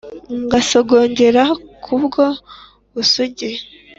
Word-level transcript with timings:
Ngasogongera 0.45 1.43
kuri 1.83 1.97
ubwo 1.99 2.23
busugi. 2.93 3.49